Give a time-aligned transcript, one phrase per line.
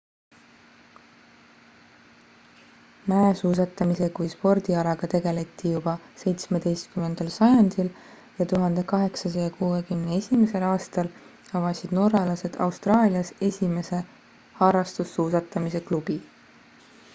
[3.11, 5.91] mäesuusatamise kui spordialaga tegeleti juba
[6.23, 7.91] 17 sajandil
[8.39, 11.11] ja 1861 aastal
[11.61, 14.01] avasid norralased austraalias esimese
[14.63, 16.17] harrastussuusatamise klubi